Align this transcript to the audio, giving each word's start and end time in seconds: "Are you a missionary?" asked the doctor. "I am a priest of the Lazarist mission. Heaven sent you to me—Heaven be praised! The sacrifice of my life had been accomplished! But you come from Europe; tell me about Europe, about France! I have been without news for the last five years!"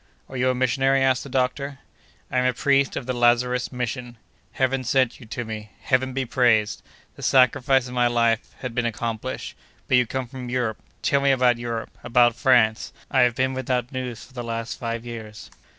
"Are 0.29 0.35
you 0.35 0.49
a 0.49 0.55
missionary?" 0.55 1.03
asked 1.03 1.21
the 1.23 1.29
doctor. 1.29 1.77
"I 2.31 2.39
am 2.39 2.45
a 2.47 2.53
priest 2.55 2.95
of 2.97 3.05
the 3.05 3.13
Lazarist 3.13 3.71
mission. 3.71 4.17
Heaven 4.53 4.83
sent 4.83 5.19
you 5.19 5.27
to 5.27 5.45
me—Heaven 5.45 6.11
be 6.11 6.25
praised! 6.25 6.81
The 7.15 7.21
sacrifice 7.21 7.87
of 7.87 7.93
my 7.93 8.07
life 8.07 8.55
had 8.61 8.73
been 8.73 8.87
accomplished! 8.87 9.55
But 9.87 9.97
you 9.97 10.07
come 10.07 10.25
from 10.27 10.49
Europe; 10.49 10.79
tell 11.03 11.21
me 11.21 11.29
about 11.29 11.59
Europe, 11.59 11.95
about 12.03 12.35
France! 12.35 12.93
I 13.11 13.19
have 13.19 13.35
been 13.35 13.53
without 13.53 13.91
news 13.91 14.23
for 14.23 14.33
the 14.33 14.43
last 14.43 14.79
five 14.79 15.05
years!" 15.05 15.51